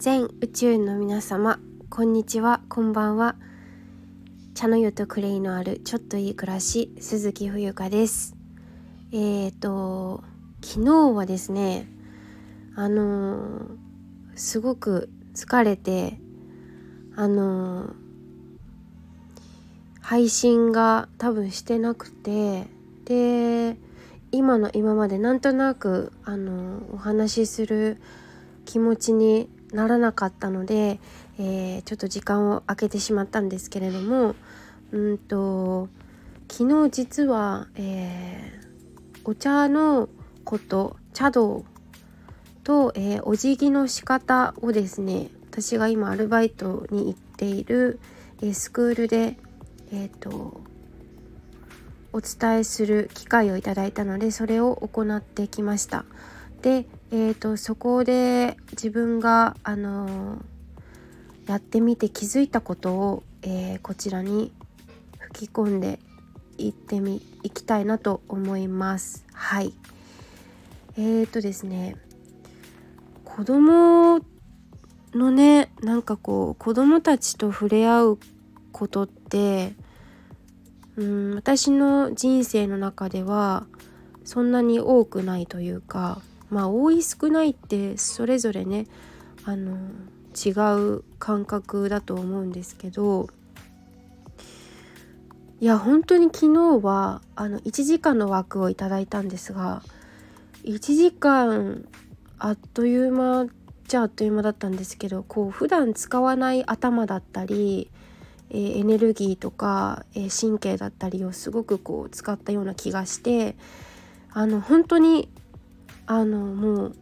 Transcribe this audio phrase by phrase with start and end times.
[0.00, 1.58] 全宇宙の皆様
[1.90, 3.34] こんにちはこんばんは。
[4.54, 8.36] 茶の湯とクレイのあるちょっといい暮らし鈴木冬香です。
[9.10, 10.22] えーと
[10.62, 11.88] 昨日はですね
[12.76, 13.60] あのー、
[14.36, 16.20] すごく疲れて
[17.16, 17.92] あのー、
[20.00, 22.68] 配信が多分してなくて
[23.04, 23.76] で
[24.30, 28.00] 今の今までなんとなくあのお話しする
[28.64, 30.98] 気持ちにならなかったので、
[31.38, 34.34] えー、ちょっと時間を空けてしまったんですけれども
[34.92, 35.88] うんと
[36.50, 40.08] 昨日実は、えー、お茶の
[40.44, 41.64] こと茶道
[42.64, 47.98] と、えー、お辞儀の仕方をですね私が今アルバイトに行っている、
[48.42, 49.36] えスクールで
[49.90, 50.60] えっ、と
[52.12, 56.04] お伝えする機会をいただいたのでそれを行ってきました。
[56.68, 64.52] で、えーと、そこで自分が、あのー、やってみて気づいたことを、えー、こちらに
[65.18, 65.98] 吹き込んで
[66.58, 69.24] いってみいきたいなと思います。
[69.32, 69.72] はい。
[70.98, 71.96] えーとですね
[73.24, 74.20] 子供
[75.14, 78.18] のねなんかこう子供たちと触れ合う
[78.72, 79.72] ことって
[80.96, 83.66] うん私の人生の中では
[84.24, 88.86] そんなに多くないというかまあ多い少ないってそれぞれね
[89.44, 89.76] あの
[90.34, 90.50] 違
[90.96, 93.28] う感覚だと思うんですけど
[95.60, 99.82] いや本当に昨日はあの1時間の枠をいただいたんですが
[100.64, 101.84] 1時間
[102.38, 103.46] あっという間
[103.88, 107.90] じゃあっという間だったんですけどこう普段使わない頭だったり
[108.50, 113.56] えー、エネルギーとか、えー、神経だったりをすごくこう使ったような気がして
[114.32, 115.28] あの本当に
[116.10, 116.96] あのもう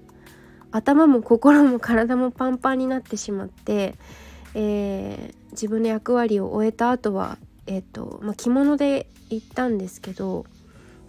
[0.73, 3.95] 頭も心も体もパンパンになってしまって、
[4.55, 7.39] えー、自分の役割を終えた後は、
[7.69, 10.45] えーとまあ、着物で行ったんですけど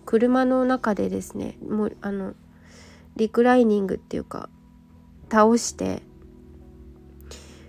[0.05, 2.35] 車の中でですねもうあの
[3.15, 4.47] リクライニングっていうか
[5.31, 6.03] 倒して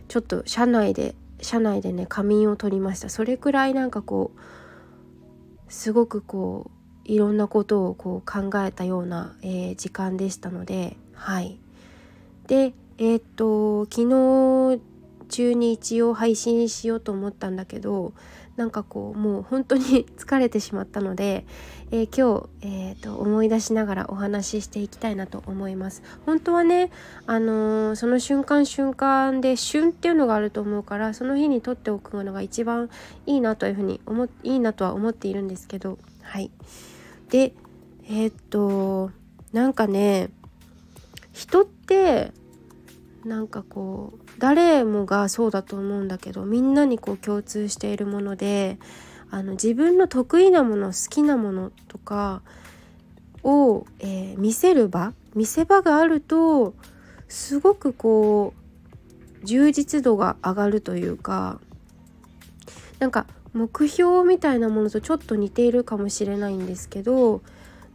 [0.08, 3.08] ちょっと車内で車内でね仮眠を取りました。
[3.08, 6.77] それくらいなんかこうすごくこう
[7.08, 11.58] いろんなことをこう考えたような、えー、時間でしたのではい。
[12.46, 14.80] でえー、っと昨日
[15.28, 18.12] 中に一応配信しようと思ったんだけど
[18.56, 21.46] なんかこうもう本当に 疲れてしまったので、
[21.92, 26.02] えー、今日、えーと、思い出しながらお話ししていきたいなと思います。
[26.26, 26.90] 本当はね、
[27.26, 32.90] あのー、その瞬間瞬間で旬っていうのがあると思うからその日に撮っておくのが一番
[33.26, 36.50] いいなというふうに思いいなとは思っているんですけどはい。
[37.30, 37.54] で
[38.08, 39.10] えっ、と
[39.52, 40.30] なんかね
[41.32, 42.32] 人って
[43.24, 48.78] なんかこう誰もがそうだと思うんだけどみんなにこう共通しているもので
[49.30, 52.42] あの自分の得意なもの好きなものとか
[53.42, 56.74] を、えー、見せる場見せ場があると
[57.28, 58.54] すごくこ
[59.42, 61.60] う充実度が上がるというか
[62.98, 67.42] なんか目標みたいなものとちょっと似ているかもしれないんですけど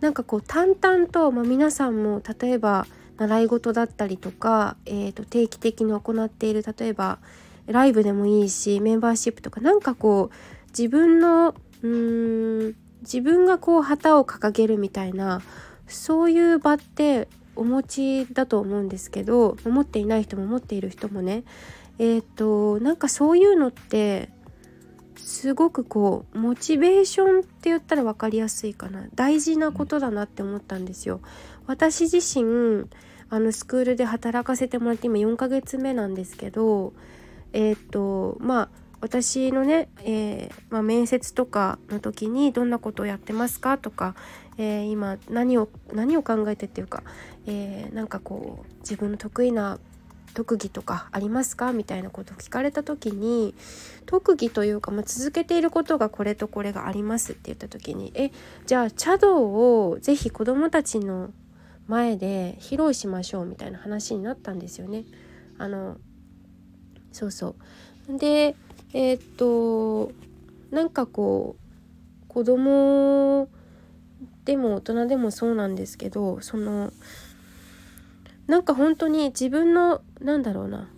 [0.01, 2.85] なんかこう淡々と、まあ、皆さんも例えば
[3.17, 7.19] 習い事だったりとか、えー、と定期的に行っている例えば
[7.67, 15.41] ライブでもいいしメンバーシップとかなんかこう自分のうーん自分がこう旗を掲げるみたいな
[15.87, 21.43] そういう場ってお持ちだと思うんですけど持っていない人も持っている人もね
[21.99, 24.29] えっ、ー、となんかそういうのって
[25.15, 31.21] すごくこうモチベーションって言ったら分かりやすいかな大事なことだなって思ったんですよ。
[31.67, 32.87] 私自身
[33.29, 36.93] あのスクールで働かせてもらって今4ヶ月目なんですけど
[37.51, 38.69] えっ、とまあ
[39.03, 44.15] 私のね、えー、まあ、面接とかの時にどんなことをやってますかとか、
[44.57, 47.03] えー、今何を何を考えてっていうか、
[47.45, 49.77] えー、なんかこう自分の得意な
[50.33, 51.73] 特技とかありますか？
[51.73, 53.53] みたいなことを聞かれた時に
[54.05, 58.31] 特技というか、まあ、続けていることがこれとこれがありますって言った時にえ
[58.65, 61.31] じゃあ茶道を是非子どもたちの
[61.87, 65.03] 前で披露しましょうみたいな話になったんですよね。
[65.57, 65.97] あの
[67.11, 67.55] そうそ
[68.09, 68.55] うで
[68.93, 70.11] えー、っと
[70.71, 73.47] なんかこう子供
[74.45, 76.91] でも大人でもそうなんですけどその
[78.47, 80.89] なんか本当に自分のなんだろうな、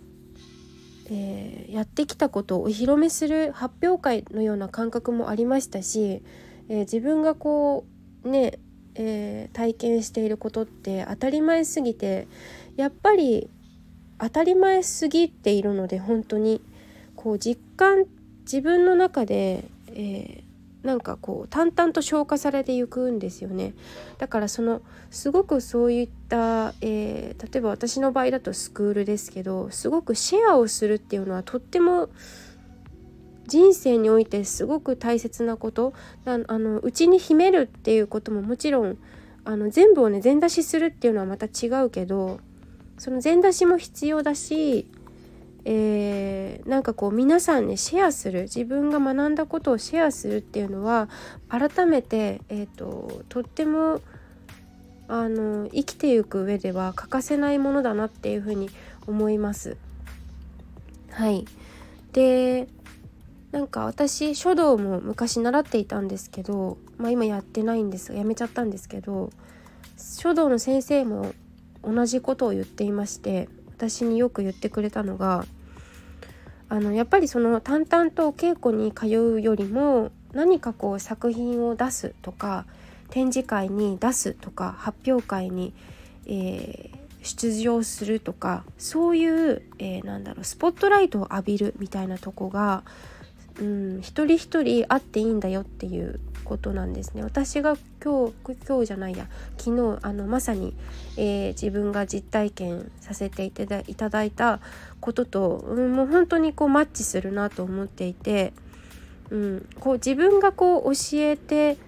[1.08, 6.22] えー、やってきたことをお披露目する発表会のような感覚もありましたし、
[6.68, 7.86] えー、自分がこ
[8.24, 8.58] うね、
[8.94, 12.26] えー、体験していることって当たり前すぎて
[12.76, 13.48] やっぱり
[14.18, 16.60] 当たり前すぎているので本当に
[17.14, 18.04] こう実感
[18.42, 20.44] 自分の中で、え、
[20.86, 23.74] なんかこう淡々と消化されていくんですよね。
[24.18, 32.08] だからそのすごくそういった、えー、例えば私の場合だとスクールですけどすごくシェアをするっていうのはとっても
[33.48, 35.92] 人生においてすごく大切なこと。
[36.24, 38.96] あのうちに秘めるっていうことももちろん
[39.44, 42.40] あの全部をね全出しするっていうのはまた違うけど
[42.98, 44.88] その全出しも必要だし、
[45.68, 51.08] えー、なんかこう皆さんにシェアする自分が学んだことをシェアするっていうのは
[51.48, 54.00] 改めて、えーと、とっても
[55.08, 58.70] あの生きていく上では欠かせないものだなっていうふうに
[59.08, 59.76] 思います。
[61.10, 61.44] はい
[62.12, 62.68] で
[63.50, 69.30] なんか私書道も昔習っていたんですけど、まあ、今やってないんですやめちゃったんですけど
[69.96, 71.32] 書道の先生も
[71.82, 75.46] 同じことを言っていまして私によく言ってくれたのが
[76.68, 82.66] あのやっぱりその淡々と稽古に通うよりも何かこう作品を出すとか
[83.10, 85.72] 展示会に出すとか発表会に、
[86.26, 92.82] えー、出場するとかそういう、えー、なんだろうスポットライトを浴びるみたいなとこが
[93.60, 97.22] うん、一人一人会っていいんだよっていうことなんですね。
[97.22, 99.26] 私が今日今日じゃないや。
[99.56, 100.74] 昨日あのまさに、
[101.16, 104.60] えー、自分が実体験させていただいただいた
[105.00, 108.52] ことと、うん、もう本当にこうマッチするなと思っていて、
[109.30, 111.78] うん、こう自分がこう教えて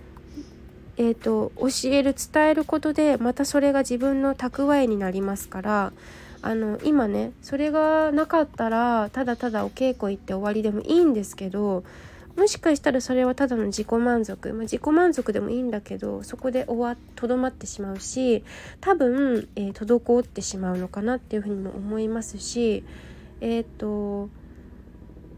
[0.96, 5.92] えーと教える伝えることでまたそれが自分の蓄えになりますから
[6.42, 11.84] あの今ねそれがなかったらただただお稽古行って終わりでもいいんですけど
[12.36, 18.44] もしかしたらそれはただの自己満足、まあ、自己満足でもいいんだけどそこで終わとどまってしまうし
[18.80, 22.84] 多分、えー、滞ってしまうのかなっていうふうにも思いますし
[23.40, 24.28] えっ、と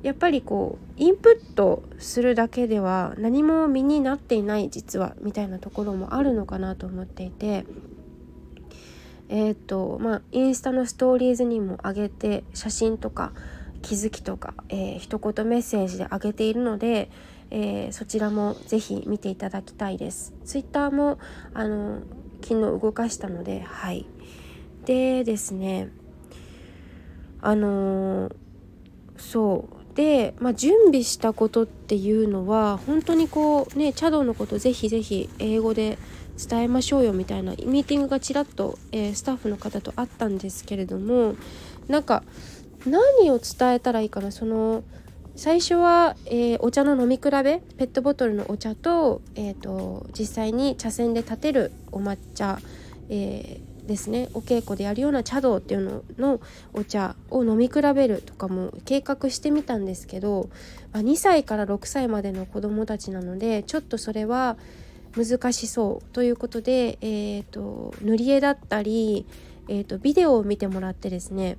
[0.02, 7.66] やっぱりこうインプットするだけでは何も身になっていない実はみたいなところもあるのかなと思っていて
[9.30, 13.32] えっ、ー、とまあインスタのストーリーズにも上げて写真とか
[13.80, 17.10] 気づきとか、えー、一言メッセージで上げているので、
[17.50, 20.34] えー、そちらもぜひ見ていただきたいです。
[20.44, 21.18] ツイッターも
[21.54, 22.00] あの
[22.42, 24.06] 昨日動かしたのではい
[24.84, 25.90] でですね
[27.40, 28.34] あのー、
[29.16, 35.98] そうで、まあ、準備したことっていうのは本当にこうね茶道のことぜひぜひ英語で
[36.48, 41.34] 伝えましょうよみたいなミーティングがちらっと、えー、スタッフの方とあったんですけれども
[41.88, 42.22] なんか
[42.86, 44.82] 何を伝えたらいいかなその
[45.36, 52.58] 最初は、えー、お茶の飲み比べペットボトルのお茶と,、えーと、実際に茶筅で立てるお抹茶、
[53.08, 56.40] えー、ですねお稽古でやるような茶道っていうのの
[56.72, 60.50] お茶を飲み比べるとかも計画してみたんですけど、
[60.92, 64.56] まあ、2歳から6歳までの子どもたちなのでちょっとそれは
[65.16, 69.26] 難しそうということで、えーと、塗り絵だったり、
[69.68, 71.56] えーと、ビデオを見てもらってですね、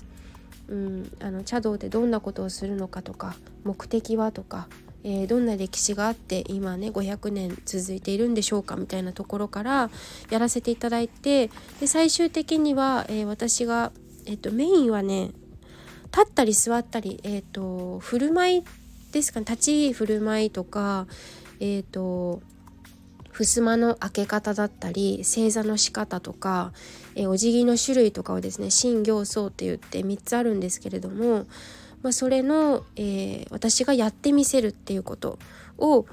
[0.68, 4.68] うん、あの茶道でどんなことをするのかとか目的はとか、
[5.04, 9.90] えー、どんな歴史があって今ね500年続いているんでしょうかみたいなところから
[10.30, 11.50] やらせていただいて
[11.80, 13.92] で最終的には、えー、私が、
[14.26, 15.32] えーと、メインはね
[16.06, 18.64] 立ったり座ったり、えーと、振る舞い
[19.12, 21.08] ですかね立ち振る舞いとか
[21.60, 22.42] えっ、ー、と
[23.32, 26.74] 襖の開け方だったり正座の仕方とか、
[27.16, 31.46] えお辞儀の種類とかをですね新行僧って言って3つあるんですけれども、
[32.02, 35.38] まあ、それの、えー、私がやってみせるっていうこと
[35.78, 36.06] を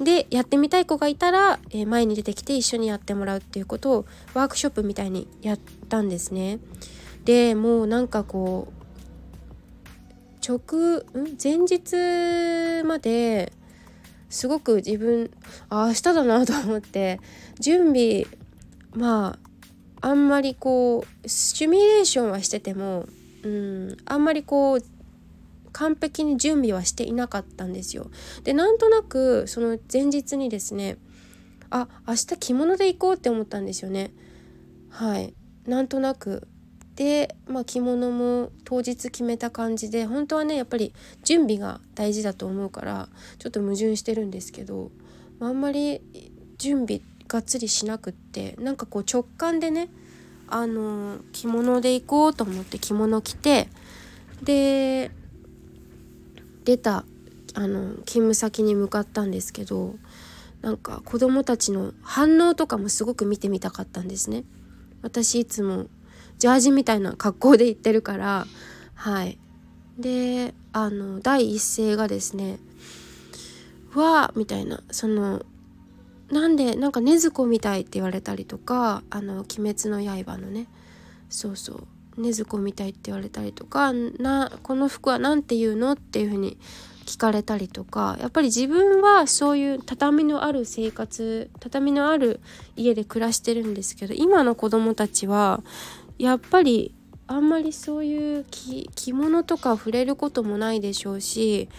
[0.00, 6.58] でやってみたい子がいたら、えー、前に出てきて一緒にやってもらうっていうことをワークショップみたいにやったんですね。
[7.24, 8.80] でもうなんかこう
[10.46, 11.04] 直
[11.42, 13.52] 前日まで
[14.30, 15.30] すごく自分
[15.68, 17.20] あ明日だなと思って
[17.58, 18.26] 準備
[18.94, 19.38] ま
[20.00, 23.06] ああんまりこうシミュレーションはしてても
[23.42, 24.82] うんあんまりこう
[25.72, 28.10] 完璧に準備はしていなかったんですよ。
[28.44, 30.96] でなんとなくその前日にですね
[31.70, 34.10] あ明日着物で行こうって思ったんですよね。
[34.88, 35.34] はい
[35.66, 36.48] なんとなく
[37.00, 40.92] で、まあ、着物も当日決めた感じで本当はねやっぱり
[41.24, 44.90] 準備が大事だと思うからちょっと矛盾してるんですけど、
[45.38, 46.02] まあ、んまり
[46.58, 49.88] 準備がっつりしなくってなんかこう直感でね
[50.46, 53.68] あの着物で行こうと思って着物着て
[54.42, 55.10] で
[56.66, 57.06] 出た
[57.54, 59.94] あの勤務先に向かったんですけど
[60.60, 64.44] なんか子供たちの反応とかもすごく見てみたかったんですね。
[65.00, 65.86] 私いつも
[66.40, 68.46] ジャージみたいな格好で行ってるから
[68.94, 69.38] はい。
[69.98, 72.58] であの第一声がですね
[73.94, 75.44] 「わあ」みたいなその
[76.30, 80.66] なんでなんか禰豆子みたいって言われたりとか「あの鬼滅の刃」のね
[81.28, 86.56] そうそう禰豆子みたいって言われたりとかなこの服は何て言うのっていう風に
[87.04, 92.40] 聞かれたりとかやっぱり自分はそういう畳のある生活畳のある
[92.76, 95.62] 家で暮らしてるんですけど今の子供たちは
[96.20, 96.94] やっぱり
[97.26, 101.70] あんまりそういう着物とか触れることもないでしょうし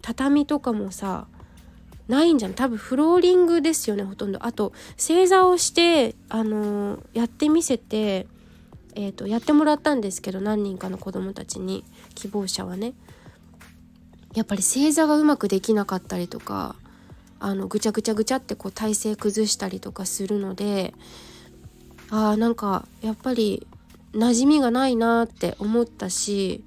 [0.00, 1.26] 畳とかもさ
[2.08, 2.54] ないんじゃん。
[2.54, 4.44] 多分フローリングですよねほとんど。
[4.44, 8.26] あと正座をしてあのー、やってみせて
[8.96, 12.94] えーと、やってもらったんですけど何人かの子供たちに希望者はね。
[14.34, 16.76] やっぱり正座がうまくできなかったりとか
[17.38, 20.94] あのぐちゃぐちゃぐちゃってこう体勢崩したりとかするので
[22.10, 23.66] あーなんかやっぱり
[24.14, 26.64] 馴染みがないなって思ったし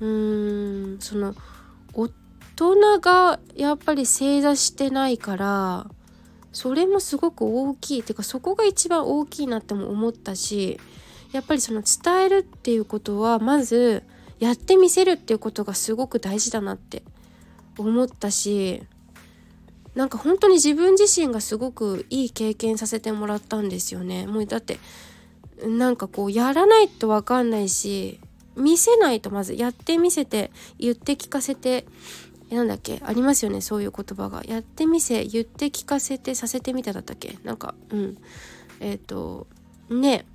[0.00, 1.34] うーんその
[1.94, 2.08] 大
[2.56, 5.86] 人がやっぱり正座してないから
[6.52, 10.78] それもすごく大きいっていうかそこが一番大きいなっても思ったし
[11.32, 14.02] やっぱりその伝えるっていうことはまず
[14.40, 17.02] やってみせるっていうことがすごく大事だなって
[17.78, 18.82] 思ったし
[19.94, 24.26] なんか本当に自分自身がすごくいい経験させてもらったんですよね。
[24.26, 24.78] もうだって
[25.66, 28.20] なんかこうやらないと分かんないし
[28.56, 31.86] 見せないとまずやってみせて言って聞かせて
[32.50, 34.42] なんだっけありますよねそういう言葉が。
[34.44, 37.38] やってみせ言って聞かせてさせてみただったっけ。
[37.44, 38.18] なんかうん。
[38.80, 39.46] えっ、ー、と
[39.88, 40.26] ね。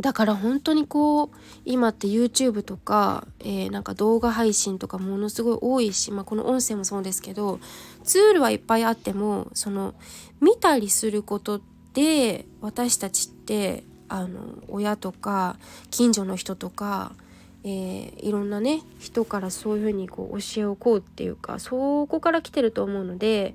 [0.00, 1.30] だから本当にこう
[1.66, 7.60] 今って YouTube とか、えー、なんか動画配信とかものすごい多いし、まあ、この音声もそうですけど
[8.02, 9.94] ツールはいっぱいあってもその
[10.40, 11.60] 見たりすること
[11.92, 15.56] で私たちってあの親とか
[15.90, 17.12] 近所の人とか
[17.64, 23.54] えー、いろんなね人からそういうふうにこう教えをこうっていうかそこから来てると思うので、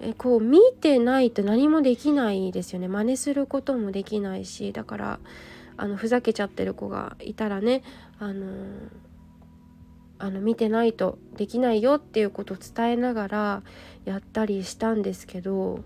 [0.00, 2.88] えー、こう見てないと何もできないですよね。
[2.88, 5.20] 真似することもできないしだから
[5.78, 7.82] あのふざけちゃってる子がいたらね
[8.18, 8.88] あのー、
[10.18, 13.62] あの見てないとできないよっていうことを伝えながら
[14.04, 15.80] やったりしたんですけど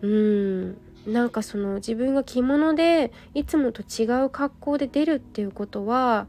[0.00, 0.78] うん。
[1.08, 6.26] なんかその自分が着物でいつもと違う格好で出るっていうことは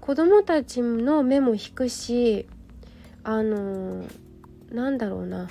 [0.00, 2.48] 子供たちの目も引くし
[3.22, 4.04] あの
[4.72, 5.48] なんだろうな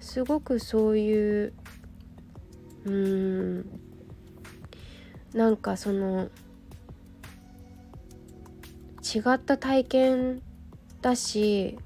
[0.00, 1.52] すごくそういう
[2.84, 2.92] うー
[3.60, 3.80] ん
[5.32, 6.28] なんかその
[9.02, 10.42] 違った体験
[11.00, 11.78] だし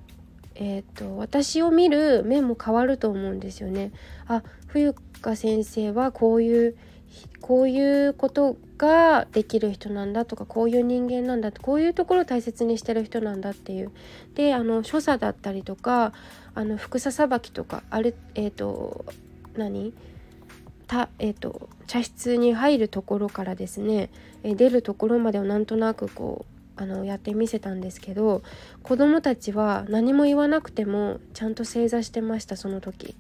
[0.62, 3.93] えーと、私を見る目も変わると思うんですよね。
[4.26, 6.77] あ冬香先生はこういう
[7.41, 13.91] こういうことができる人なんだとかこういう人間なんだってこういうところを大切にしてる人なんだっていう。
[14.35, 16.12] であの所作だったりとか
[16.55, 19.05] あの服ささばきとかあれえっ、ー、と
[19.57, 19.93] 何？
[20.87, 24.11] たえーと、茶室に入るところからですね、
[24.43, 26.45] え出るところまでをなんとなくこ
[26.79, 28.43] うあのやってみせたんですけど
[28.83, 33.15] 子どもたちは何も言わなくてもちゃんと正座してましたその時。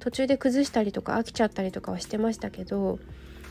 [0.00, 2.98] 途中で崩したりとか飽きちゃったりとかはしてましたけど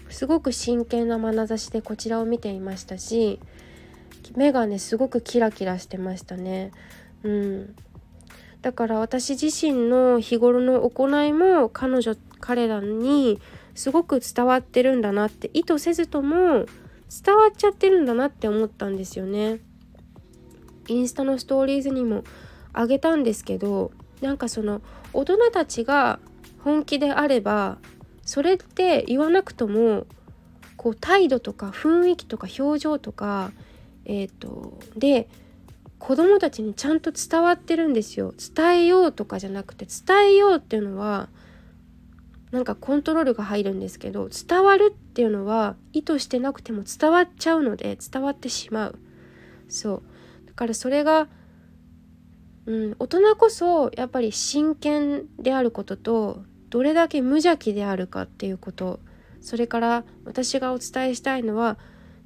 [0.09, 3.39] すごく真剣な眼差しでこちらを見ていましたし
[4.35, 6.71] 目がねすごくキラキラしてましたね。
[7.23, 7.75] うん、
[8.61, 13.39] だから私自身の日頃の行いも彼女彼らに
[13.75, 16.65] すごく伝わってるんだなって意図せずとも
[17.25, 19.59] 伝わっちゃってるんだなって思ったんですよね。
[20.87, 22.23] インスタのストーリーズにも
[22.73, 23.91] あげたんですけど
[24.21, 24.81] なんかその
[25.13, 26.19] 大人たちが
[26.63, 27.77] 本気であれば
[28.25, 30.05] それって言わなくとも
[30.77, 33.51] こう態度とか雰囲気とか表情とか
[34.05, 35.27] えっ、ー、とで
[35.97, 38.33] 子供たちにちゃんと伝わってるんですよ。
[38.55, 41.27] 伝えようとかじゃなくて伝えようっていうのは
[42.51, 48.99] なんかコントロールが入るんですけど伝わるっていうのは意図してなくても伝わっちゃうので伝わってしまう。
[49.67, 50.01] そう。
[50.47, 51.27] だからそれが
[52.69, 58.99] うん大人こそやっぱり真剣であることとどれだけ無邪気であるかっていうこと。
[59.41, 61.77] それから私がお伝えしたいのは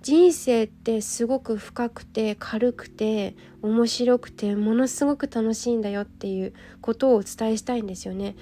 [0.02, 8.36] 人生ってすごく深くて軽くて面白くてものすごく楽しいんだよっていうことをお伝えしたいんですよね。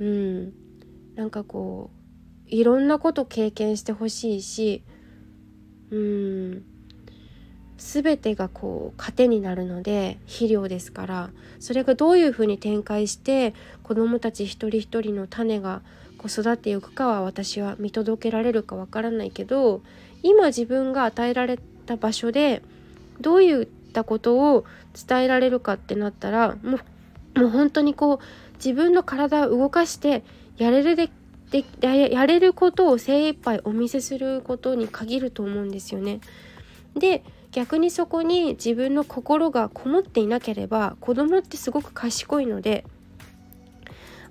[0.00, 0.52] うん、
[1.14, 4.82] なんかこういろんなこと経験してほしいし
[5.90, 6.77] うん。
[7.78, 11.30] 全てがこう糧になるので肥料ですから
[11.60, 15.82] それがどういうふうに展開して子どもたち一人一人の種が
[16.18, 19.82] 子育っていくかは私は見届けられるかわからないけど
[20.22, 22.62] 今自分が与えられた場所で
[23.20, 24.64] どういったことを
[25.06, 26.80] 伝えられるかってなったらもう
[27.38, 28.18] もう本当にこう
[28.56, 30.24] 自分の体を動かして
[30.56, 31.10] やれるで
[31.50, 31.64] で
[32.12, 36.20] やれることを精一杯お見せすることに限ると思うんですよね。
[36.94, 37.22] で
[37.58, 42.84] 逆にそこに自分の心がこもっていなければ子供ってすごく賢いので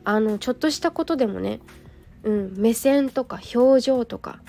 [0.06, 1.60] あのちょっとしたことでもね、
[2.24, 4.40] うん、目線とか表情とか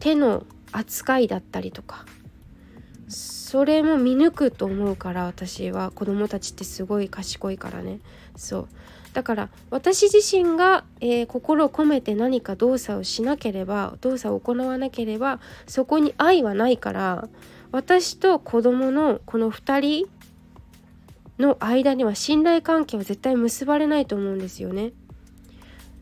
[0.00, 2.06] 手の扱いだったりとか
[3.10, 5.90] それも見抜くと思うから私は。
[5.90, 8.00] 子供たちってすごい賢いからね。
[8.36, 8.68] そう。
[9.14, 17.28] だから私自身が、えー、心を込めて何か動作をしなければ動作を行わなければそこに愛はないから
[17.70, 20.08] 私と子供のこの2人
[21.38, 24.92] の間には信頼関係は絶対結ばれないと思うんですよね。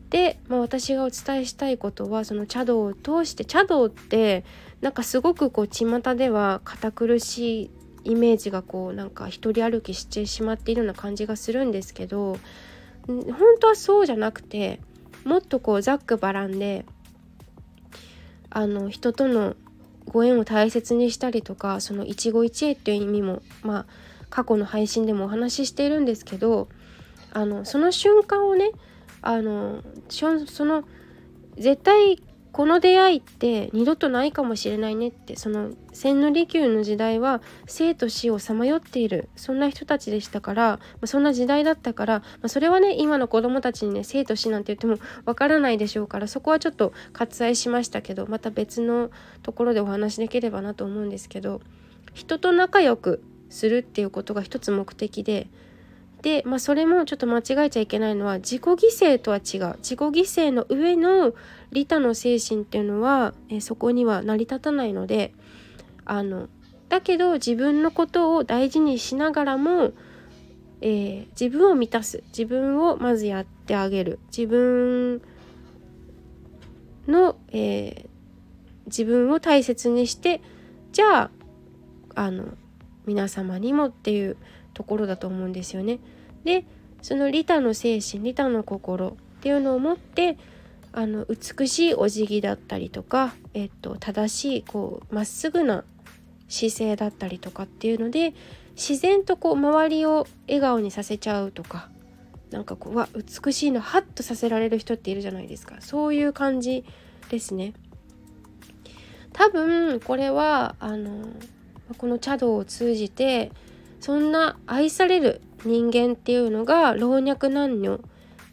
[0.09, 4.45] で、まあ、私がお伝えしたいことはその茶道を通して茶道って
[4.79, 7.71] なんかすごくこう巷では堅苦しい
[8.11, 12.37] イメージがこうなんか一人歩きしてしまっているような感じがするんですけど
[13.05, 13.25] 本
[13.59, 14.79] 当はそうじゃなくて
[15.25, 16.85] もっとこうざっくばらんで
[18.49, 19.55] あの人との
[20.09, 23.85] ご縁を大切にしたりとかその一期一会っていう意味もまあ
[24.29, 26.67] 過去の配信でもお話ししているんですけど
[27.31, 28.71] あのその瞬間をね
[29.21, 30.83] あのその
[31.57, 32.21] 絶対
[32.57, 49.11] この出会いって二度とないかもしれないねってその千利休の時代は生と死をさまよっているそんな人たちでしたから、まあ、そんな時代だったから、まあ、それはね今の子供たちにね生と死なんて言ってもわからないでしょうからそこはちょっと割愛しましたけどまた別の
[49.43, 51.61] ところでお話しできればなと思うんですけど
[52.15, 53.21] 人と仲良く
[53.51, 55.47] するっていうことが一つ目的で
[56.27, 59.77] で、まあ、それもちょっと間違えちゃいけないのは自己犠牲とは違う。
[59.77, 61.33] 自己犠牲の上の
[61.71, 65.33] 利他の精神っていうのは、えそこには成り立たないので
[66.03, 66.49] あの
[66.89, 69.93] だけど自分のことを大事にしながらも、
[70.81, 72.21] えー、自分を満たす。
[72.37, 74.19] 自分をまずやってあげる。
[74.27, 75.21] 自分
[77.07, 78.07] の、えー、
[78.87, 80.41] 自分を大切にして
[80.91, 81.31] じゃあ
[82.15, 82.49] あの
[83.05, 84.35] 皆様にもっていう
[84.73, 86.01] ところだと思うんですよね。
[86.47, 86.65] で
[87.01, 90.37] その利他の精神利他の心っていうのを持って
[90.93, 95.83] あの美しいお辞儀だったりとか、えっと、正しいこうまっすぐな
[96.47, 98.33] 姿勢だったりとかっていうので
[98.75, 101.89] 自然とこう周りを笑顔にさせちゃうとか
[102.49, 105.75] なんかこうわ美しいのハッとさせられる人っているじゃないですか。
[105.81, 106.85] そういう感じ
[107.29, 107.73] ですね。
[109.33, 111.27] 多分これはあの
[111.97, 113.51] この茶道を通じて
[113.99, 117.99] そんな愛される人間っていうのが老若男女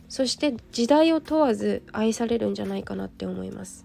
[0.09, 3.85] そして時代を問わず愛されるんじゃないかなって思います。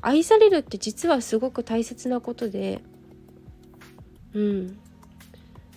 [0.00, 2.82] 愛されるって実はすごく大切なことで
[4.34, 4.78] うん。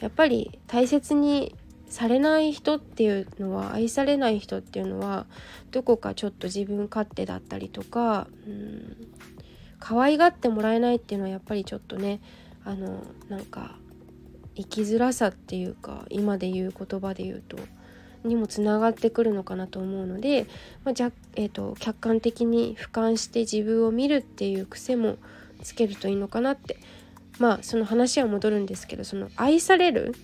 [0.02, 1.56] やっぱり大切に
[1.88, 5.28] されない人っていうのは愛されない人っていうのは
[5.72, 9.08] どこかちょっと自分勝手だったりとかうん。
[9.80, 12.20] 可愛がってもらえないっていうのはやっぱりちょっとね
[12.64, 13.78] あのなんか
[14.56, 17.58] 生きづらさっていうか今で言う言葉で言うと
[18.24, 20.48] にもつながってくるのかなと思うので、
[20.84, 25.18] まあ、じゃえーと、客観的に俯瞰して自分を見るっていう癖も
[25.62, 26.78] つけるといいのかなって
[27.40, 30.16] まあその話は戻るんですけどその愛される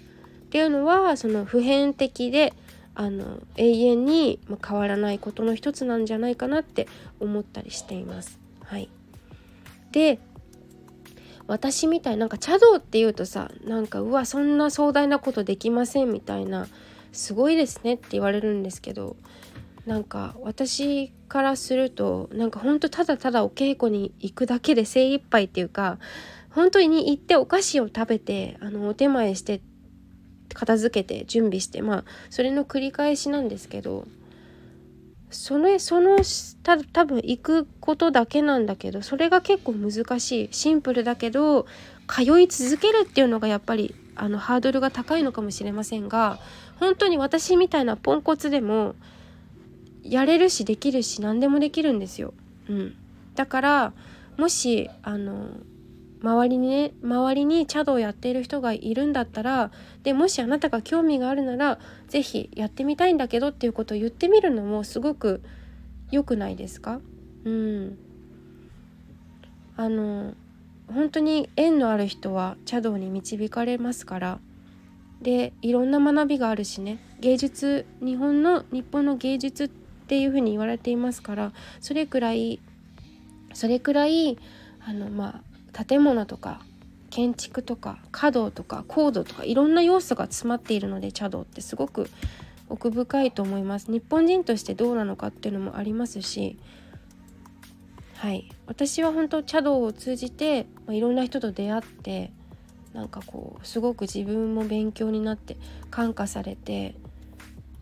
[0.46, 2.54] っていうのはその普遍的で
[2.96, 6.88] あの永遠に変わらないことの一つなんじゃないかなって
[7.20, 8.40] 思ったりしています。
[8.64, 8.90] はい、
[9.92, 10.20] で
[11.52, 16.68] 私みたいなんか茶道っていうとさなんかうわそんな壮大なことできませんみたいな
[17.12, 19.18] すごいですねって言われるんですけど
[19.86, 26.00] なんか私からするとなんかほんとただただお稽古に行くだけで精一杯っていうか
[26.52, 29.60] 本当に行ってお菓子を食べてあのお手前して
[30.54, 34.08] 片付けて準備してまあそれの繰り返しなんですけど
[35.32, 36.18] それその
[36.64, 41.66] た多分行くことだけなんだけどそれが結構難しいシンプルだけど
[42.08, 46.40] 通い続けるっていうのがやっぱりあのハードルが高いのかもしれませんが
[46.80, 48.96] 本当に私みたいなポンコツでも
[50.04, 52.34] やれるしできるし何でもできるんですよ。
[52.70, 52.96] うん、
[53.36, 53.94] だから
[54.38, 55.50] もしあの
[56.22, 59.72] 周りにね周りに茶道をやっている人がいるんだったら
[60.04, 65.42] でもしあなたが興味があるなら是非やってみたいんだけどっていうことを言ってみるのもすごく
[66.12, 67.02] 良くないですか？
[67.46, 67.98] うん。
[69.78, 70.34] あの
[70.94, 74.40] 本当に縁のある人は茶道に導かれますから。
[75.22, 77.00] でいろんな学びがあるしね。
[77.20, 82.60] 芸術日本の日本の芸術っていうふうに言われていますからそれくらい
[83.54, 84.38] それくらい
[84.86, 85.42] あのまあ
[85.74, 86.62] 建物とか
[87.10, 92.10] 建築とか華道とか高度とかいろんな要素が詰まっているので茶道ってすごく
[92.70, 93.92] 奥深いと思います。
[93.92, 96.58] 日本人としてどうなのかっていうのもありますし
[98.16, 98.50] はい。
[98.66, 102.32] 私は本当茶道を通じて、まあ、いろんな人と出会って
[102.94, 105.58] なんかこうすごく自分も勉強になって
[105.90, 106.96] 感化されて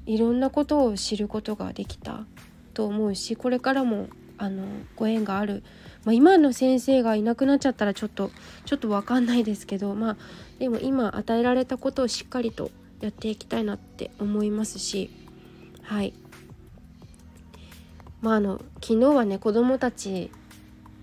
[0.06, 2.25] いろんなことを知ることができた
[2.73, 4.63] と思うしこれからもあの
[4.95, 5.63] ご縁がある、
[6.05, 8.31] まあ、今の先生がいなくなっちゃったらちょっと
[8.65, 10.17] ちょっと分かんないですけどまあ
[10.57, 15.09] でも今与えられたことをしっかりとやっていきたいなって思いますし
[15.83, 16.13] はい。
[18.21, 20.29] まああの昨日はね子供たち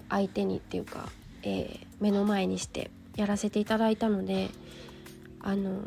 [0.09, 1.09] 相手にっていうか、
[1.43, 4.51] えー、目の前にしてやらせていただいたので
[5.41, 5.81] あの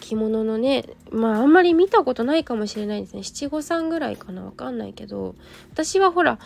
[0.00, 3.22] 着物のねまああんまり見たことないかもしれないですね。
[3.22, 4.44] 七五三ぐらいかな？
[4.44, 5.34] わかんないけど
[5.72, 6.38] 私はほら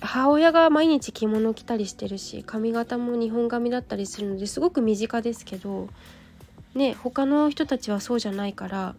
[0.00, 5.88] 母親が毎日着物着たりしてるし髪型も日本髪だったりするのですごく身近ですけど
[6.74, 8.94] ね他の人たちはそうじゃないから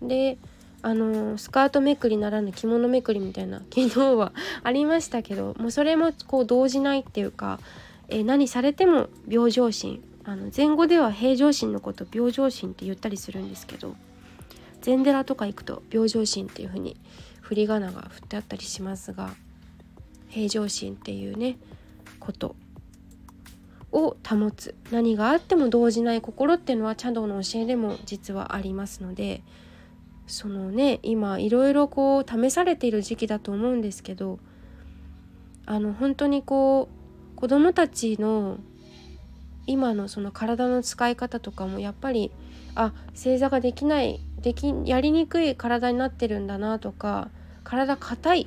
[0.00, 0.38] で
[0.82, 4.32] あのスカートめくりならぬ着物めくりみたいな 昨日は
[4.62, 7.60] ありましたけどもうそれもこう動じないっていうか、
[8.08, 13.94] え何されても平常心あの前後では平常心のこと平常心って言ったりするんですけど
[14.80, 16.96] 禅寺とか行くと平常心っていう風に
[17.40, 19.34] 振り仮名が振ってあったりしますが
[20.30, 21.58] 平常心っていうね
[22.18, 22.56] こと
[23.92, 24.74] を保つ。
[24.90, 29.42] 何があっても動じない心っていうのは茶道の教えでも実はありますので
[30.26, 34.38] そのね今いろいろこう試されている時期だと思うんですけど
[35.66, 36.88] あの本当にこ
[37.36, 38.58] う子どもたちの
[39.66, 42.30] 今のその体の使い方とかもやっぱり
[42.74, 47.30] あ正座ができないできやりにくい体になってるんだなとか
[47.64, 48.46] 体硬い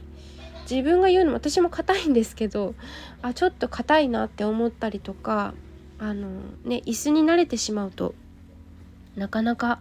[0.69, 2.76] 自分が言うのも私も硬いんですけど
[3.21, 5.54] あちょっと硬いなって思ったりとか
[5.99, 8.15] あのね椅子に慣れてしまうと
[9.15, 9.80] なかなか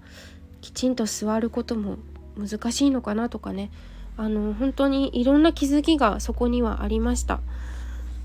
[0.60, 1.96] きちんと座ることも
[2.36, 3.70] 難しいのかなとかね
[4.16, 7.40] あの本当にいろんな気づきがそこにはありました。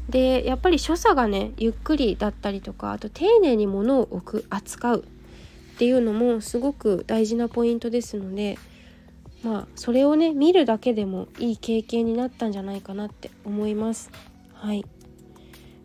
[0.09, 8.57] でやっぱり所作がねゆっくりだったりとかあと丁寧に物を置く扱うっていうのもすごく大事なポイントですので
[9.43, 14.11] まあそれをね見るだけでもいい経験になったんじゃないかなって思います。
[14.53, 14.85] はい。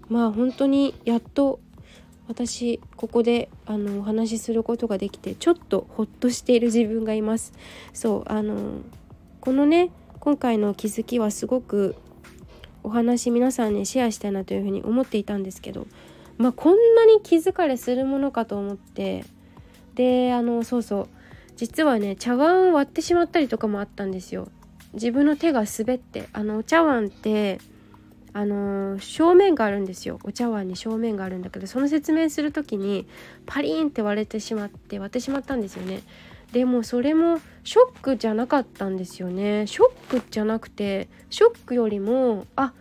[0.09, 1.61] まあ本当にやっと
[2.29, 7.53] 私ここであのお話しすることができてちょっとほっとしている自分がいます。
[7.93, 8.81] そうあの
[9.41, 11.97] このね今回の気づきはすごく
[12.85, 15.87] お話皆さんにシェアしたいなというふうに思っていたんですけど
[16.39, 19.25] まあこんなに気疲れするものかと思って
[19.95, 21.09] であのそうそう。
[21.57, 24.49] 実はね茶碗を割ってしまったりとかもあったんですよ。
[24.95, 27.59] 自分の手が滑ってあのお茶碗って
[28.35, 30.19] あの正面があるんですよ。
[30.25, 33.07] お茶碗に正面があるんだけどその説明する時に
[33.47, 36.03] パリンって割れてしまって割ってしまったんですよね。
[36.53, 39.67] でもそれもショックじゃなかったんですよね。
[39.67, 42.73] ショックじゃなくてショックよりもあ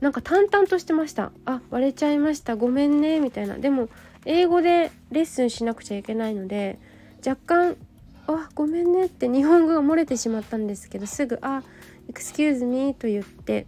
[0.00, 1.32] なんか淡々としてました。
[1.46, 2.56] あ割れちゃいました。
[2.56, 3.56] ごめんねみたいな。
[3.56, 3.88] でも
[4.26, 6.78] 英語でレッスンしなくちゃいけないので
[7.24, 7.76] 若干
[8.26, 11.62] あごめんねって日本語が漏れてしまったんですけどすぐあ
[12.10, 13.66] excuse me と言って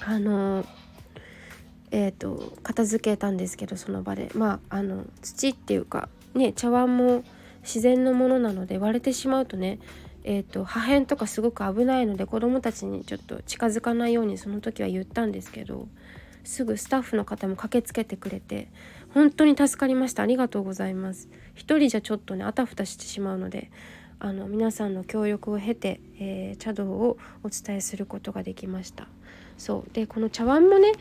[0.00, 0.64] あの
[1.90, 4.30] えっ、ー、と片付けたんですけどその場で。
[4.34, 7.24] まああの土っていうかね茶碗も
[7.62, 9.78] 自然のものなので割れてしまうとね
[10.26, 15.86] えーと、破片とかすごく危ないので子どもたちにちょっと近づかないようにその時は言ったんですけど
[16.44, 18.68] すぐスタッフの方も駆けつけてくれて
[19.14, 20.24] 本当に助かりました。
[20.24, 21.28] ありがとうございます。
[21.54, 23.70] 一人じゃちょっとねあたふたしてしまうので
[24.18, 29.06] あの皆さんの協力を経て、えー、茶道をお伝えすることができました。
[29.56, 29.94] そう。
[29.94, 30.92] でこの茶碗もね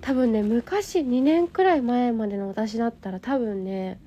[0.00, 4.00] 多分ね昔2年くらい前までの私だったら多分ね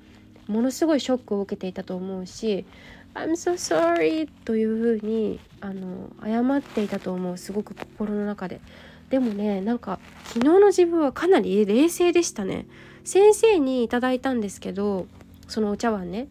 [0.46, 2.66] ものすごいショックを受けていたと思うし
[3.14, 7.38] 「I'm so sorry」というふうにあの謝っていたと思う。
[7.38, 8.60] すごく心の中で。
[9.08, 12.66] でもねなんか昨日の自分はかなり冷静でしたね。
[13.04, 15.06] 先生にいただいたんですけど
[15.48, 16.28] そのお茶碗ね。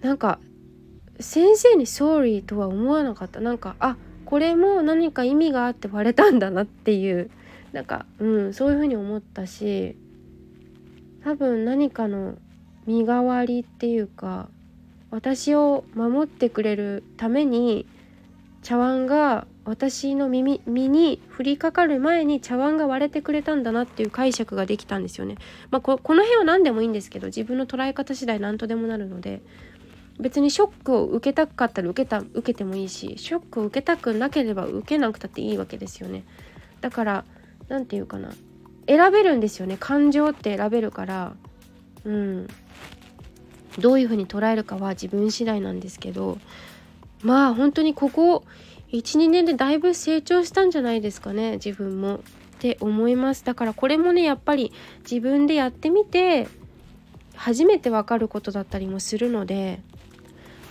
[0.00, 0.38] なんか
[1.20, 3.40] 先生に「sorry」とは思わなかった。
[3.40, 7.30] なんかあこれも何か意味があって割れたんだなっていう。
[7.72, 9.96] なんかうんそういうふうに思ったし
[11.22, 12.36] 多分何かの
[12.86, 14.48] 身代わりっていうか
[15.10, 17.86] 私を守ってくれるために
[18.62, 25.36] 茶碗が私の耳身に降りかかる前に茶碗が割れてくれたんだなっていう解釈ができたんですよね。
[25.70, 29.42] まあ、ここの辺は何でもいいんですけど自分の捉え方次第何とでもなるので
[30.18, 36.24] 別にショックを受けたかったら受けた受けてもいいしショックを受けたくなければ受けなくたっていいわけですよね。
[36.80, 37.24] だから
[37.68, 38.30] 何て言うかな
[38.86, 39.76] 選べるんですよね。
[39.78, 41.34] 感情って選べるから
[42.06, 42.48] うん。
[43.78, 46.38] どういうふうに捉えるかは自分次第なんですけど
[47.22, 48.44] まあ本当にここ
[48.92, 52.20] 12年でだいぶ成長したんじゃないですかね自分も。
[52.58, 53.44] って思います。
[53.44, 54.72] だからこれもねやっぱり
[55.08, 56.48] 自分でやってみて
[57.36, 59.80] 初めてわかることだったりもするので。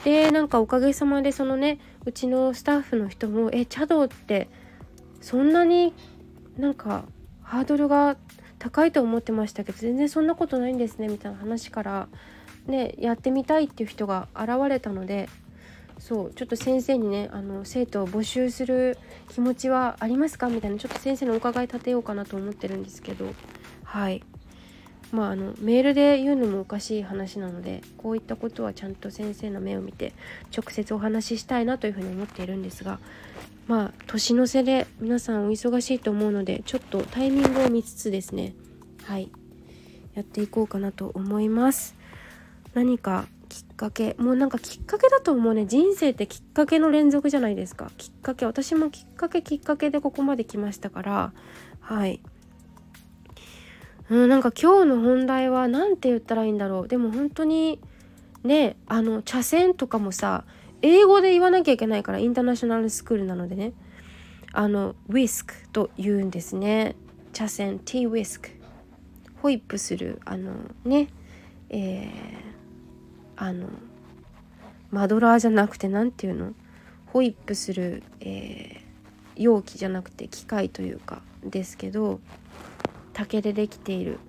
[0.04, 4.48] でなんかおかげさまでそのねうちのスタッフの人も「え茶道って
[5.20, 5.94] そんなに
[6.58, 7.04] なんか
[7.42, 8.16] ハードルが
[8.58, 12.08] 高いと思ってましたけど全然そんなことないんですね」みたいな話から
[12.68, 15.28] ねやってみたいっていう人が現れたので
[16.00, 18.98] そうちょっと先生にねあの生徒を募集する
[19.30, 20.48] 気持ちはありますか？
[20.50, 23.34] みたいなちょっと先生のお伺い立てようかなと思ってるんですけど。
[23.84, 24.24] はい。
[25.12, 30.14] まああのメールで言うのもおかしい話なのでこういったことはちゃんと先生の目を見て
[30.56, 33.00] 直接お話ししたいなというふうに思っているんですが。
[33.68, 38.54] まあ年の瀬で皆さんお忙しいと思うのでちょっとタイミングを見つつですね。
[39.04, 39.32] はい。
[40.14, 41.96] やっていこうかなと思います。
[42.74, 43.28] 何か
[43.78, 44.16] かけ。
[44.20, 45.66] もうなんかきっかけだと思うね。
[45.66, 47.92] 人生ってきっかけの連続じゃないですか。
[47.98, 51.34] きっかけ私もきっかけきっかけでここまで来ましたから。
[51.80, 52.20] はい。
[54.10, 56.88] うん、なんか今日の本題は何て言ったらいいんだろう。
[56.88, 57.80] でも本当に
[58.44, 60.44] ねあの茶筅とかもさ
[60.82, 63.74] 英語で言わなきゃいけないからインターナショナルスクールなのでね。
[64.54, 66.96] あのウィスクと言うんですね。
[67.34, 68.50] 茶筅ティーウィスク
[69.42, 71.10] ホイップするあのね
[71.70, 72.47] えー、
[73.38, 73.68] あの
[74.92, 76.54] マドラーじゃなくて何て言うの？
[77.08, 82.20] ホイップする、えー、容器じゃなくて機械というかですけど
[83.14, 84.20] 竹でできている、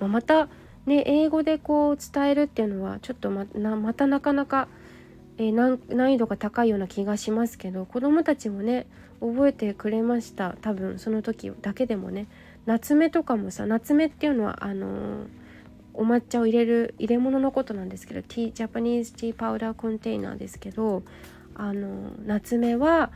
[0.00, 0.48] まあ、また
[0.84, 3.46] ね英語でこう伝えるっていうのはちょっとま
[3.76, 4.66] またなかなか、
[5.38, 8.86] えー、難易度が高いような気がしますけど子どもたちもね
[9.20, 10.56] 覚えてくれました。
[10.60, 12.26] 多分その時だけでもね。
[12.66, 15.26] 夏目とかもさ夏目っていうのはあのー、
[15.94, 21.02] お抹茶を入れる入れ物のことなんですけどティージャパニーズティーパウダーコンテイナーですけど
[21.54, 23.12] あの、夏目は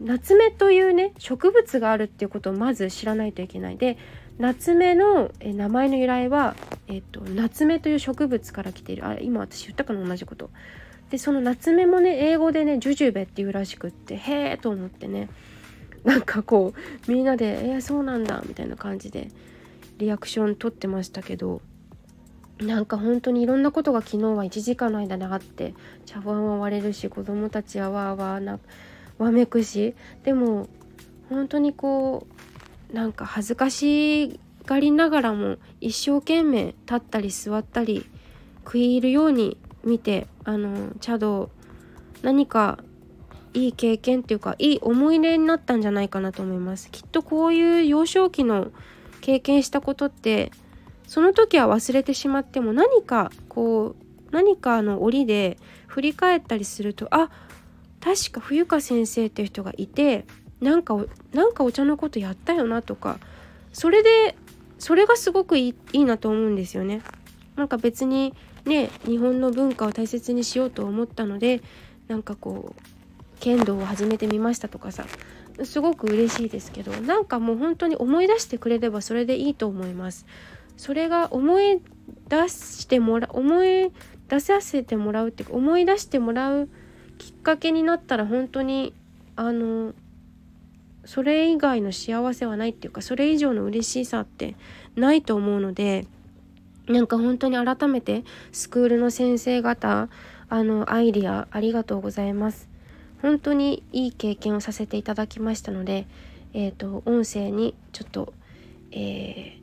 [0.00, 3.76] 夏目というね植物があるっていうことをまず知らないといけない。
[3.76, 3.98] で
[4.38, 6.56] 夏目のえ名前の由来は、
[6.88, 9.06] えっと、夏目という植物から来ている。
[9.06, 10.50] あ今私言ったかな同じこと。
[11.10, 15.28] でその夏目もね英語でねジュジュベっていうらしくってへえと思ってね。
[16.04, 19.28] なんかこうみんなで「えー、そうなんだ」みたいな感じで
[19.98, 21.60] リアクション取ってましたけど。
[22.60, 28.58] なんか本当にいろんなことが昨日は1時間の間であって茶碗は割れるし子供たちはわーわーな
[29.18, 29.94] わめくし。
[30.24, 30.68] でも
[31.28, 32.26] 本当にこ
[32.92, 38.04] うなんか恥ずかしがりながらも一生懸命立ったり座ったり
[38.64, 41.50] 食い入るように見てあの茶道
[42.22, 42.78] 何か
[43.54, 46.90] いい経験っていうかいい思い出になったんじゃないかなと思います。
[46.90, 48.70] きっとこういう幼少期の
[49.20, 50.52] 経験したことって
[51.10, 57.30] その時は忘れてしまっても何かこう何かの折で振り返ったりするとあ
[58.00, 60.24] 確か冬香先生っていう人がいて
[60.60, 60.94] なんか
[61.32, 63.18] なんかお茶のことやったよなとか
[63.72, 64.36] それで
[64.78, 67.02] それがすごくいいいいなと思うんですよね。
[67.56, 68.32] なんか別に
[68.64, 71.60] ね日本の文化を大切にしようと思ったので
[72.06, 72.82] なんかこう
[73.40, 75.06] 剣道を始めてみましたとかさ
[75.64, 80.24] すごく嬉しいですけどなんかもう本当に思い出してくれればそれでいいと思います。
[80.76, 81.80] それが思い
[82.28, 83.92] 出してもら思い
[84.28, 86.68] 出させてもらうっていうか思い出してもらう
[87.18, 88.94] きっかけになったら本当に
[89.36, 89.94] あの
[91.04, 94.54] それ以外の幸せはないっていうかそれ以上の嬉しさって
[94.96, 96.06] ないと思うので
[96.88, 100.08] なんか本当に改めてスクールの先生方
[100.48, 102.68] あのアイディアありがとうございます。
[103.22, 106.06] 本当にいい経験をさせていただきましたので
[106.54, 108.32] えっ、ー、と音声にちょっと、
[108.92, 109.59] えー、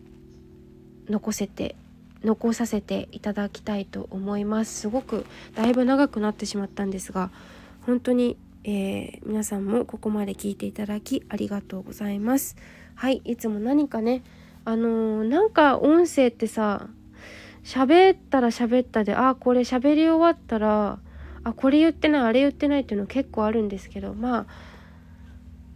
[1.09, 1.75] 残せて
[2.23, 7.31] 残させていただきたいと思いますすごくだいぶ長くなってしまったんですが
[7.85, 8.37] 本当に
[8.69, 12.57] えー、皆さんもここまで聞いていただきありがとうございます。
[12.95, 14.23] はい、いつも何かね、
[14.65, 16.89] あのー、なんか音声ってさ、
[17.63, 20.99] 喋ったら喋ったで、あ、これ喋り終わったら、
[21.45, 24.45] あ、これ言ってない、あれ言ってないっていうの結構あるんですけど、まあ、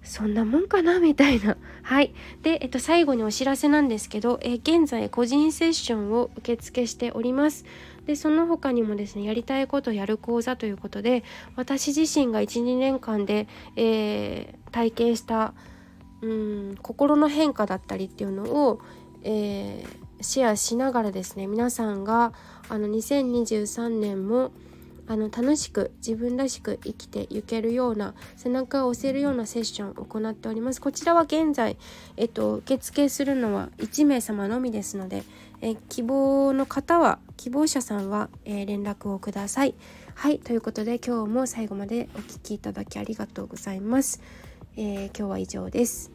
[0.03, 0.99] そんなもんかな？
[0.99, 1.57] みたいな。
[1.83, 2.13] はい。
[2.41, 7.65] で、えっと、最後にお知らせなんですけど、え現在個人セッションを受付しております。
[8.05, 11.23] でその他にもですねやりたいことやる講座ということで
[11.55, 15.53] 私自身が12年間で、えー、体験した
[16.21, 18.81] うん心の変化だったりっていうのを、
[19.23, 22.33] えー、シェアしながらですね皆さんが
[22.69, 24.51] あの2023年も
[25.11, 30.79] あの楽しく自分らしく生きていけるような背中を押せるようなセッションを行っております。
[30.79, 31.75] こちらは現在、
[32.15, 35.23] えっと、受付するのは1名様のみですので、
[35.59, 39.75] え希望の方は希望者さんは、えー、連絡をください。
[40.15, 44.21] はいということで今日も最後までお聴きいただきありがとうございます、
[44.77, 46.09] えー、今日は以上です。